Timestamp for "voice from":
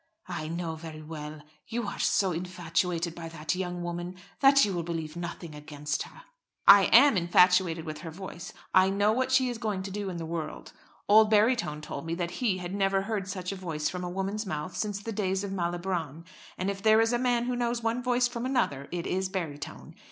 13.55-14.03, 18.01-18.43